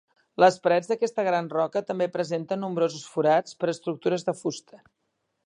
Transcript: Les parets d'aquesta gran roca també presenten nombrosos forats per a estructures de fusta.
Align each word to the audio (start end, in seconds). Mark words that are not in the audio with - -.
Les 0.43 0.55
parets 0.61 0.87
d'aquesta 0.91 1.25
gran 1.27 1.49
roca 1.55 1.83
també 1.89 2.07
presenten 2.15 2.63
nombrosos 2.67 3.05
forats 3.17 3.61
per 3.61 3.71
a 3.71 3.75
estructures 3.79 4.27
de 4.31 4.37
fusta. 4.43 4.83